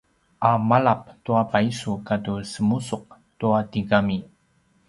a 0.49 0.51
malap 0.69 1.01
tua 1.23 1.41
paisu 1.51 1.91
katu 2.07 2.33
semusuq 2.51 3.03
tua 3.39 3.59
tigami 3.71 4.17